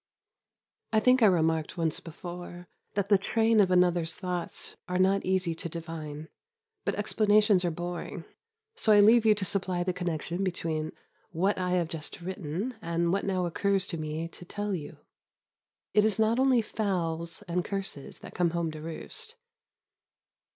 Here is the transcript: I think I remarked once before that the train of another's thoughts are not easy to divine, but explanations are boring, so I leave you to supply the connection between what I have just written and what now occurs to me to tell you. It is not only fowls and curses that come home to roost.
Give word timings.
I 0.91 0.99
think 0.99 1.21
I 1.21 1.27
remarked 1.27 1.77
once 1.77 1.99
before 1.99 2.67
that 2.95 3.09
the 3.09 3.19
train 3.19 3.59
of 3.59 3.69
another's 3.69 4.15
thoughts 4.15 4.75
are 4.89 4.97
not 4.97 5.23
easy 5.23 5.53
to 5.53 5.69
divine, 5.69 6.27
but 6.85 6.95
explanations 6.95 7.63
are 7.63 7.69
boring, 7.69 8.25
so 8.73 8.91
I 8.93 8.99
leave 8.99 9.27
you 9.27 9.35
to 9.35 9.45
supply 9.45 9.83
the 9.83 9.93
connection 9.93 10.43
between 10.43 10.93
what 11.29 11.59
I 11.59 11.73
have 11.73 11.87
just 11.87 12.19
written 12.19 12.73
and 12.81 13.13
what 13.13 13.25
now 13.25 13.45
occurs 13.45 13.85
to 13.89 13.97
me 13.99 14.27
to 14.29 14.43
tell 14.43 14.73
you. 14.73 14.97
It 15.93 16.03
is 16.03 16.17
not 16.17 16.39
only 16.39 16.63
fowls 16.63 17.43
and 17.43 17.63
curses 17.63 18.17
that 18.21 18.33
come 18.33 18.49
home 18.57 18.71
to 18.71 18.81
roost. 18.81 19.35